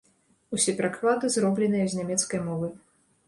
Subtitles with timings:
[0.55, 2.73] Усе пераклады зробленыя з нямецкай мовы.